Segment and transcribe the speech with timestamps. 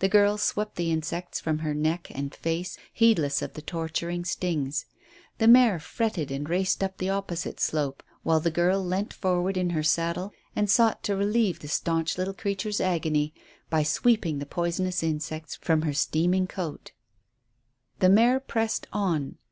[0.00, 4.84] The girl swept the insects from neck and face, heedless of the torturing stings.
[5.38, 9.70] The mare fretted and raced up the opposite slope, while the girl leant forward in
[9.70, 13.32] her saddle and sought to relieve the staunch little creature's agony
[13.68, 16.90] by sweeping the poisonous insects from her steaming coat.
[18.00, 19.36] The mare pressed on.